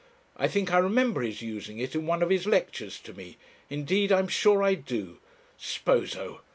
[0.35, 3.37] I think I remember his using it in one of his lectures to me;
[3.69, 5.19] indeed I'm sure I do.
[5.59, 6.39] Sposo!